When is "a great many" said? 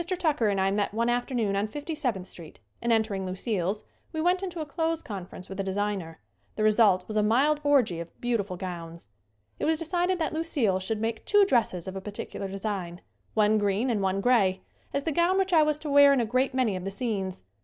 16.19-16.75